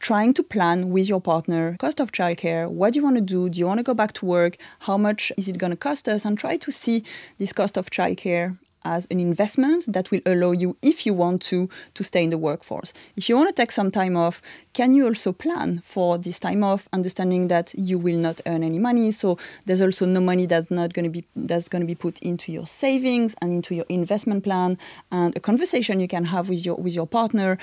trying 0.00 0.34
to 0.34 0.42
plan 0.42 0.90
with 0.90 1.08
your 1.08 1.20
partner 1.20 1.76
cost 1.78 2.00
of 2.00 2.10
childcare 2.10 2.68
what 2.68 2.92
do 2.92 2.98
you 2.98 3.04
want 3.04 3.14
to 3.14 3.20
do 3.20 3.48
do 3.48 3.56
you 3.60 3.66
want 3.66 3.78
to 3.78 3.84
go 3.84 3.94
back 3.94 4.12
to 4.12 4.26
work 4.26 4.56
how 4.80 4.96
much 4.96 5.30
is 5.36 5.46
it 5.46 5.58
going 5.58 5.70
to 5.70 5.76
cost 5.76 6.08
us 6.08 6.24
and 6.24 6.36
try 6.36 6.56
to 6.56 6.72
see 6.72 7.04
this 7.38 7.52
cost 7.52 7.76
of 7.76 7.88
childcare 7.88 8.58
as 8.86 9.06
an 9.10 9.18
investment 9.18 9.84
that 9.92 10.10
will 10.10 10.20
allow 10.24 10.52
you, 10.52 10.76
if 10.80 11.04
you 11.04 11.12
want 11.12 11.42
to, 11.42 11.68
to 11.94 12.04
stay 12.04 12.22
in 12.22 12.30
the 12.30 12.38
workforce. 12.38 12.92
If 13.16 13.28
you 13.28 13.36
want 13.36 13.48
to 13.48 13.54
take 13.54 13.72
some 13.72 13.90
time 13.90 14.16
off, 14.16 14.40
can 14.76 14.92
you 14.92 15.06
also 15.06 15.32
plan 15.32 15.80
for 15.82 16.18
this 16.18 16.38
time 16.38 16.62
off, 16.62 16.86
understanding 16.92 17.48
that 17.48 17.72
you 17.74 17.98
will 17.98 18.18
not 18.18 18.42
earn 18.44 18.62
any 18.62 18.78
money? 18.78 19.10
So 19.10 19.38
there's 19.64 19.80
also 19.80 20.04
no 20.04 20.20
money 20.20 20.44
that's 20.44 20.70
not 20.70 20.92
going 20.92 21.04
to 21.04 21.10
be 21.10 21.24
that's 21.34 21.66
going 21.66 21.80
to 21.80 21.86
be 21.86 21.94
put 21.94 22.18
into 22.18 22.52
your 22.52 22.66
savings 22.66 23.34
and 23.40 23.52
into 23.54 23.74
your 23.74 23.86
investment 23.88 24.44
plan. 24.44 24.76
And 25.10 25.34
a 25.34 25.40
conversation 25.40 25.98
you 25.98 26.08
can 26.08 26.26
have 26.26 26.50
with 26.50 26.66
your 26.66 26.76
with 26.76 26.92
your 26.92 27.06
partner 27.06 27.56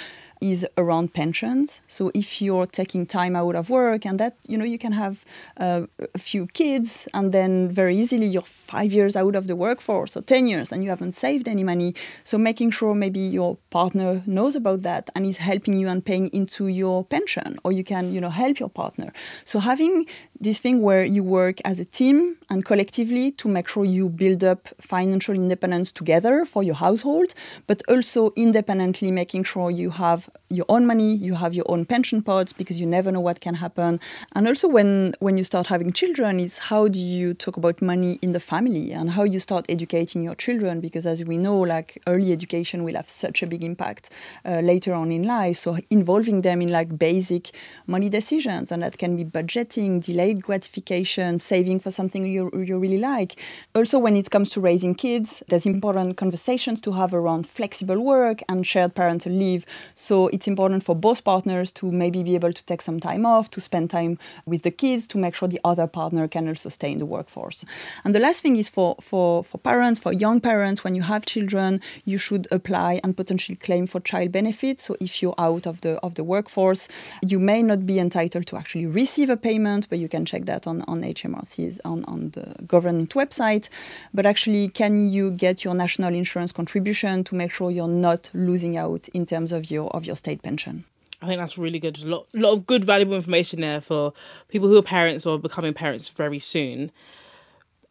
is 0.44 0.68
around 0.78 1.14
pensions. 1.14 1.80
So 1.88 2.12
if 2.14 2.42
you're 2.42 2.66
taking 2.66 3.06
time 3.06 3.34
out 3.34 3.56
of 3.56 3.70
work 3.70 4.06
and 4.06 4.20
that, 4.20 4.36
you 4.46 4.58
know, 4.58 4.66
you 4.66 4.78
can 4.78 4.92
have 4.92 5.24
uh, 5.58 5.84
a 6.14 6.20
few 6.20 6.48
kids 6.48 7.08
and 7.14 7.32
then 7.32 7.70
very 7.70 7.98
easily 7.98 8.26
you're 8.26 8.42
five 8.42 8.92
years 8.92 9.16
out 9.16 9.36
of 9.36 9.48
the 9.48 9.56
workforce 9.56 10.18
or 10.18 10.22
10 10.22 10.48
years 10.48 10.74
and 10.74 10.84
you 10.84 10.90
haven't 10.90 11.16
saved 11.16 11.48
any 11.48 11.64
money. 11.64 11.96
So 12.26 12.38
making 12.38 12.72
sure 12.72 12.94
maybe 12.94 13.22
your 13.22 13.58
partner 13.70 14.22
knows 14.26 14.54
about 14.56 14.82
that 14.82 15.10
and 15.16 15.26
is 15.26 15.38
helping 15.38 15.78
you 15.78 15.88
and 15.88 16.04
paying 16.04 16.28
into 16.28 16.68
your 16.68 17.03
pension 17.04 17.58
or 17.64 17.72
you 17.72 17.84
can, 17.84 18.12
you 18.14 18.22
know, 18.22 18.30
help 18.30 18.60
your 18.60 18.70
partner. 18.70 19.12
So 19.46 19.60
having 19.60 20.06
this 20.40 20.60
thing 20.60 20.82
where 20.82 21.06
you 21.06 21.24
work 21.24 21.60
as 21.66 21.80
a 21.80 21.86
team 21.86 22.38
and 22.50 22.66
collectively 22.66 23.32
to 23.32 23.48
make 23.48 23.68
sure 23.68 23.86
you 23.86 24.10
build 24.10 24.44
up 24.44 24.70
financial 24.82 25.34
independence 25.34 25.92
together 25.92 26.46
for 26.46 26.64
your 26.64 26.76
household, 26.76 27.34
but 27.68 27.82
also 27.88 28.32
independently 28.36 29.12
making 29.12 29.44
sure 29.44 29.72
you 29.72 29.90
have 29.92 30.30
your 30.50 30.66
own 30.70 30.86
money, 30.86 31.16
you 31.16 31.34
have 31.36 31.54
your 31.54 31.66
own 31.68 31.86
pension 31.86 32.22
pots 32.22 32.54
because 32.54 32.80
you 32.80 32.86
never 32.86 33.12
know 33.12 33.20
what 33.20 33.40
can 33.42 33.56
happen. 33.56 34.00
And 34.36 34.48
also 34.48 34.68
when 34.68 35.16
when 35.20 35.38
you 35.38 35.44
start 35.44 35.68
having 35.68 35.92
children, 35.92 36.40
is 36.40 36.58
how 36.58 36.88
do 36.88 37.00
you 37.00 37.34
talk 37.34 37.58
about 37.58 37.82
money 37.82 38.20
in 38.22 38.34
the 38.34 38.40
family 38.40 38.92
and 38.92 39.12
how 39.12 39.24
you 39.24 39.40
start 39.40 39.66
educating 39.70 40.24
your 40.24 40.36
children 40.36 40.80
because 40.80 41.06
as 41.08 41.24
we 41.24 41.38
know, 41.38 41.60
like 41.60 42.02
early 42.08 42.32
education 42.32 42.84
will 42.84 42.96
have 42.96 43.10
such 43.10 43.42
a 43.42 43.48
big 43.48 43.64
impact 43.64 44.10
uh, 44.46 44.60
later 44.60 44.94
on 44.94 45.12
in 45.12 45.24
life. 45.24 45.58
So 45.58 45.78
involving 45.90 46.42
them 46.42 46.62
in 46.62 46.70
like 46.70 46.93
basic 46.98 47.52
money 47.88 48.10
decisions 48.10 48.72
and 48.72 48.84
that 48.84 48.98
can 48.98 49.16
be 49.16 49.26
budgeting, 49.26 50.04
delayed 50.04 50.42
gratification, 50.42 51.40
saving 51.40 51.80
for 51.80 51.92
something 51.92 52.26
you, 52.26 52.50
you 52.54 52.78
really 52.78 52.98
like. 52.98 53.40
Also 53.76 54.00
when 54.00 54.16
it 54.16 54.30
comes 54.30 54.50
to 54.52 54.62
raising 54.62 54.96
kids, 54.96 55.44
there's 55.50 55.66
important 55.66 56.18
conversations 56.18 56.80
to 56.82 56.92
have 56.94 57.14
around 57.14 57.48
flexible 57.48 58.00
work 58.00 58.42
and 58.48 58.66
shared 58.66 58.96
parental 58.96 59.32
leave. 59.32 59.66
So 59.96 60.28
it's 60.28 60.48
important 60.48 60.84
for 60.84 60.96
both 60.96 61.24
partners 61.24 61.72
to 61.74 61.92
maybe 61.92 62.24
be 62.24 62.36
able 62.36 62.54
to 62.54 62.66
take 62.66 62.82
some 62.82 63.00
time 63.00 63.26
off, 63.26 63.50
to 63.52 63.62
spend 63.62 63.90
time 63.90 64.18
with 64.46 64.64
the 64.64 64.72
kids, 64.72 65.08
to 65.08 65.18
make 65.18 65.36
sure 65.36 65.48
the 65.48 65.62
other 65.64 65.88
partner 65.88 66.28
can 66.28 66.48
also 66.48 66.70
stay 66.70 66.92
in 66.92 66.98
the 66.98 67.06
workforce. 67.06 67.66
And 68.04 68.14
the 68.14 68.20
last 68.20 68.42
thing 68.42 68.56
is 68.56 68.70
for, 68.70 68.96
for, 69.02 69.44
for 69.44 69.58
parents, 69.58 70.00
for 70.00 70.14
young 70.14 70.40
parents, 70.40 70.84
when 70.84 70.96
you 70.96 71.04
have 71.04 71.26
children, 71.26 71.82
you 72.06 72.18
should 72.18 72.48
apply 72.52 73.00
and 73.04 73.16
potentially 73.16 73.56
claim 73.56 73.88
for 73.88 74.00
child 74.00 74.32
benefits. 74.32 74.84
So 74.84 74.96
if 75.00 75.22
you're 75.22 75.36
out 75.38 75.66
of 75.66 75.82
the 75.82 75.94
of 76.04 76.16
the 76.16 76.24
workforce, 76.24 76.83
you 77.22 77.40
may 77.40 77.64
not 77.64 77.86
be 77.86 78.00
entitled 78.00 78.48
to 78.48 78.58
actually 78.58 78.86
receive 78.86 79.30
a 79.30 79.38
payment, 79.38 79.88
but 79.90 80.00
you 80.00 80.10
can 80.10 80.26
check 80.26 80.46
that 80.46 80.68
on, 80.68 80.82
on 80.84 81.02
HMRC's 81.02 81.80
on, 81.86 82.04
on 82.06 82.32
the 82.32 82.56
government 82.66 83.12
website. 83.12 83.70
But 84.14 84.26
actually, 84.26 84.70
can 84.70 85.10
you 85.10 85.32
get 85.32 85.64
your 85.64 85.74
national 85.74 86.14
insurance 86.14 86.52
contribution 86.52 87.24
to 87.26 87.36
make 87.36 87.52
sure 87.52 87.72
you're 87.72 87.88
not 87.88 88.30
losing 88.34 88.78
out 88.78 89.08
in 89.14 89.26
terms 89.26 89.52
of 89.52 89.70
your 89.70 89.90
of 89.94 90.06
your 90.06 90.16
state 90.16 90.42
pension. 90.42 90.86
I 91.22 91.28
think 91.28 91.40
that's 91.40 91.58
really 91.58 91.80
good. 91.80 92.00
A 92.00 92.06
lot, 92.06 92.28
lot 92.34 92.54
of 92.54 92.68
good, 92.68 92.84
valuable 92.84 93.16
information 93.16 93.62
there 93.62 93.80
for 93.80 94.14
people 94.50 94.68
who 94.68 94.78
are 94.78 94.84
parents 94.84 95.26
or 95.26 95.40
becoming 95.40 95.74
parents 95.74 96.10
very 96.10 96.40
soon. 96.40 96.92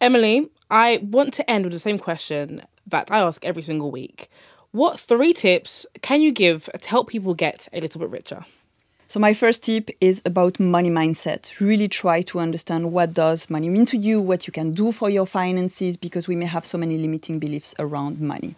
Emilie, 0.01 0.51
I 0.71 0.99
want 1.03 1.33
to 1.35 1.51
end 1.51 1.65
with 1.65 1.73
the 1.73 1.79
same 1.79 1.99
question 1.99 2.63
that 2.87 3.11
I 3.11 3.21
ask 3.21 3.43
every 3.45 3.63
single 3.63 3.91
week. 3.91 4.31
What 4.73 5.01
three 5.01 5.33
tips 5.33 5.87
can 6.03 6.21
you 6.21 6.33
give 6.33 6.69
to 6.79 6.89
help 6.89 7.09
people 7.09 7.35
get 7.35 7.69
a 7.73 7.81
little 7.81 8.01
bit 8.01 8.11
richer? 8.11 8.45
So 9.13 9.21
my 9.21 9.35
first 9.35 9.63
tip 9.63 9.91
is 10.01 10.23
about 10.25 10.59
money 10.59 10.89
mindset. 10.89 11.61
Really 11.61 11.87
try 11.87 12.23
to 12.23 12.41
understand 12.41 12.93
what 12.95 13.13
does 13.13 13.51
money 13.51 13.69
mean 13.69 13.85
to 13.85 13.99
you, 13.99 14.23
what 14.23 14.47
you 14.47 14.55
can 14.55 14.73
do 14.73 14.91
for 14.91 15.11
your 15.11 15.27
finances 15.27 15.99
because 15.99 16.27
we 16.29 16.35
may 16.35 16.47
have 16.47 16.65
so 16.65 16.79
many 16.79 16.97
limiting 16.97 17.39
beliefs 17.39 17.75
around 17.79 18.23
money. 18.23 18.55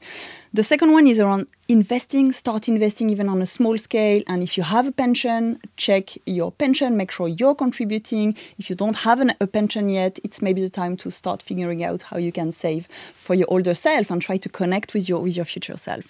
The 0.54 0.62
second 0.62 0.92
one 0.92 1.08
is 1.08 1.18
around 1.18 1.48
investing. 1.66 2.30
Start 2.30 2.68
investing 2.68 3.10
even 3.10 3.28
on 3.28 3.42
a 3.42 3.46
small 3.46 3.76
scale. 3.76 4.22
And 4.28 4.40
if 4.40 4.56
you 4.56 4.62
have 4.62 4.86
a 4.86 4.92
pension, 4.92 5.58
check 5.76 6.10
your 6.26 6.52
pension, 6.52 6.96
make 6.96 7.10
sure 7.10 7.26
you're 7.26 7.56
contributing. 7.56 8.36
If 8.56 8.70
you 8.70 8.76
don't 8.76 8.94
have 8.94 9.18
an, 9.18 9.34
a 9.40 9.48
pension 9.48 9.88
yet, 9.88 10.20
it's 10.22 10.40
maybe 10.40 10.60
the 10.60 10.70
time 10.70 10.96
to 10.98 11.10
start 11.10 11.42
figuring 11.42 11.82
out 11.82 12.02
how 12.02 12.18
you 12.18 12.30
can 12.30 12.52
save 12.52 12.86
for 13.16 13.34
your 13.34 13.48
older 13.50 13.74
self 13.74 14.12
and 14.12 14.22
try 14.22 14.36
to 14.36 14.48
connect 14.48 14.94
with 14.94 15.08
your 15.08 15.20
with 15.20 15.34
your 15.34 15.44
future 15.44 15.76
self. 15.76 16.04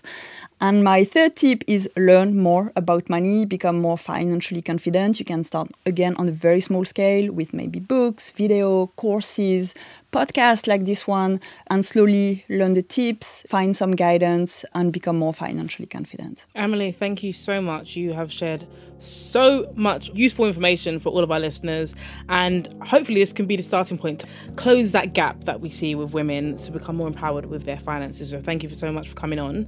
And 0.60 0.84
my 0.84 1.04
third 1.04 1.36
tip 1.36 1.64
is 1.66 1.88
learn 1.96 2.38
more 2.38 2.70
about 2.76 3.08
money, 3.08 3.46
become 3.46 3.80
more 3.80 3.98
financially 3.98 4.62
confident. 4.62 5.18
You 5.18 5.24
can 5.24 5.42
start 5.42 5.70
again 5.86 6.14
on 6.16 6.28
a 6.28 6.32
very 6.32 6.60
small 6.60 6.84
scale 6.84 7.32
with 7.32 7.54
maybe 7.54 7.80
books, 7.80 8.30
video, 8.30 8.88
courses, 8.96 9.74
podcasts 10.14 10.68
like 10.68 10.84
this 10.84 11.08
one 11.08 11.40
and 11.66 11.84
slowly 11.84 12.44
learn 12.48 12.74
the 12.74 12.82
tips, 12.82 13.42
find 13.48 13.76
some 13.76 13.96
guidance, 13.96 14.64
and 14.72 14.92
become 14.92 15.18
more 15.18 15.34
financially 15.34 15.86
confident. 15.86 16.46
Emilie, 16.54 16.92
thank 16.92 17.24
you 17.24 17.32
so 17.32 17.60
much. 17.60 17.96
You 17.96 18.12
have 18.12 18.30
shared 18.30 18.64
so 19.00 19.72
much 19.74 20.10
useful 20.14 20.46
information 20.46 21.00
for 21.00 21.08
all 21.08 21.24
of 21.24 21.32
our 21.32 21.40
listeners, 21.40 21.96
and 22.28 22.68
hopefully, 22.84 23.20
this 23.20 23.32
can 23.32 23.46
be 23.46 23.56
the 23.56 23.62
starting 23.64 23.98
point 23.98 24.20
to 24.20 24.26
close 24.54 24.92
that 24.92 25.14
gap 25.14 25.42
that 25.44 25.60
we 25.60 25.68
see 25.68 25.96
with 25.96 26.12
women 26.12 26.58
to 26.58 26.70
become 26.70 26.96
more 26.96 27.08
empowered 27.08 27.46
with 27.46 27.64
their 27.64 27.80
finances. 27.80 28.30
So, 28.30 28.40
thank 28.40 28.62
you 28.62 28.68
for 28.68 28.76
so 28.76 28.92
much 28.92 29.08
for 29.08 29.16
coming 29.16 29.40
on. 29.40 29.66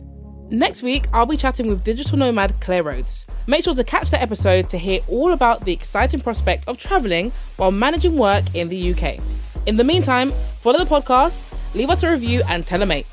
Next 0.49 0.81
week, 0.81 1.07
I'll 1.13 1.27
be 1.27 1.37
chatting 1.37 1.67
with 1.67 1.83
digital 1.85 2.19
nomad 2.19 2.61
Claire 2.61 2.85
Rhodes. 2.85 3.27
Make 3.49 3.65
sure 3.65 3.75
to 3.75 3.83
catch 3.83 4.11
the 4.11 4.23
episode 4.23 4.71
to 4.71 4.79
hear 4.79 5.01
all 5.09 5.33
about 5.33 5.63
the 5.63 5.73
exciting 5.73 6.21
prospect 6.21 6.69
of 6.69 6.79
travelling 6.79 7.33
while 7.57 7.73
managing 7.73 8.17
work 8.17 8.45
in 8.55 8.69
the 8.69 8.95
UK. 8.95 9.19
In 9.67 9.77
the 9.77 9.85
meantime, 9.85 10.31
follow 10.63 10.79
the 10.79 10.85
podcast, 10.85 11.43
leave 11.75 11.91
us 11.91 12.03
a 12.05 12.11
review, 12.11 12.43
and 12.49 12.65
tell 12.65 12.83
a 12.83 12.87
mate. 12.87 13.07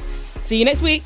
See 0.44 0.58
you 0.58 0.66
next 0.66 0.82
week. 0.82 1.04